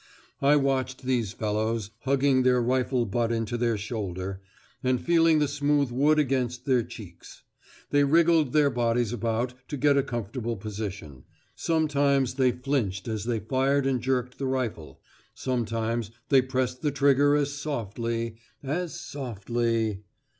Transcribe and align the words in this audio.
I 0.41 0.55
watched 0.55 1.03
these 1.03 1.31
fellows, 1.31 1.91
hugging 2.05 2.41
their 2.41 2.59
rifle 2.59 3.05
butt 3.05 3.31
into 3.31 3.55
their 3.55 3.77
shoulder, 3.77 4.41
and 4.83 4.99
feeling 4.99 5.37
the 5.37 5.47
smooth 5.47 5.91
wood 5.91 6.17
against 6.17 6.65
their 6.65 6.81
cheeks; 6.81 7.43
they 7.91 8.03
wriggled 8.03 8.51
their 8.51 8.71
bodies 8.71 9.13
about 9.13 9.53
to 9.67 9.77
get 9.77 9.97
a 9.97 10.01
comfortable 10.01 10.57
position; 10.57 11.23
sometimes 11.55 12.33
they 12.33 12.51
flinched 12.51 13.07
as 13.07 13.25
they 13.25 13.41
fired 13.41 13.85
and 13.85 14.01
jerked 14.01 14.39
the 14.39 14.47
rifle; 14.47 14.99
sometimes 15.35 16.09
they 16.29 16.41
pressed 16.41 16.81
the 16.81 16.89
trigger 16.89 17.35
as 17.35 17.53
softly, 17.53 18.37
as 18.63 18.99
softly.... 18.99 20.01